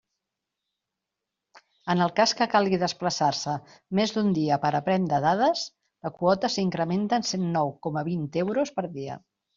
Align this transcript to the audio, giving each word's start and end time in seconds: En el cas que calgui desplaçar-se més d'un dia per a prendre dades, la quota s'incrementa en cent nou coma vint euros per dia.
En 1.93 1.99
el 2.05 2.13
cas 2.19 2.33
que 2.39 2.47
calgui 2.53 2.79
desplaçar-se 2.83 3.53
més 3.99 4.15
d'un 4.15 4.31
dia 4.39 4.57
per 4.65 4.71
a 4.79 4.81
prendre 4.89 5.21
dades, 5.27 5.63
la 6.09 6.13
quota 6.17 6.53
s'incrementa 6.55 7.21
en 7.23 7.29
cent 7.33 7.45
nou 7.59 7.75
coma 7.89 8.07
vint 8.13 8.25
euros 8.47 8.75
per 8.81 8.89
dia. 9.01 9.21